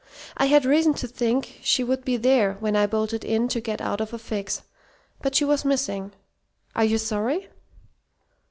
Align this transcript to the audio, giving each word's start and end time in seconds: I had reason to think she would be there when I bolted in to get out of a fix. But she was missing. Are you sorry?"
I 0.35 0.45
had 0.47 0.65
reason 0.65 0.95
to 0.95 1.07
think 1.07 1.59
she 1.61 1.83
would 1.83 2.03
be 2.03 2.17
there 2.17 2.53
when 2.59 2.75
I 2.75 2.87
bolted 2.87 3.23
in 3.23 3.47
to 3.49 3.61
get 3.61 3.79
out 3.79 4.01
of 4.01 4.15
a 4.15 4.17
fix. 4.17 4.63
But 5.21 5.35
she 5.35 5.45
was 5.45 5.63
missing. 5.63 6.13
Are 6.75 6.83
you 6.85 6.97
sorry?" 6.97 7.49